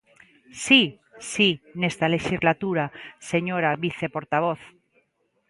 [0.63, 0.81] Si,
[1.31, 1.49] si,
[1.81, 2.85] nesta lexislatura,
[3.31, 4.59] señora viceportavoz.